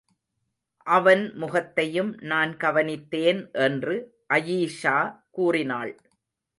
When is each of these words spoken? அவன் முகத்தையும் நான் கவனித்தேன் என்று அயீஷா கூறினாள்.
அவன் 0.87 1.33
முகத்தையும் 1.33 2.11
நான் 2.21 2.57
கவனித்தேன் 2.57 3.41
என்று 3.51 3.95
அயீஷா 4.33 4.97
கூறினாள். 5.31 5.93